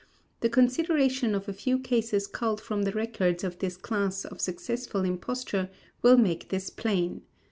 The 0.39 0.49
consideration 0.49 1.35
of 1.35 1.47
a 1.47 1.53
few 1.53 1.77
cases 1.77 2.25
culled 2.25 2.59
from 2.59 2.81
the 2.85 2.91
records 2.91 3.43
of 3.43 3.59
this 3.59 3.77
class 3.77 4.25
of 4.25 4.41
successful 4.41 5.05
imposture 5.05 5.69
will 6.01 6.17
make 6.17 6.49
this 6.49 6.71
plain. 6.71 7.21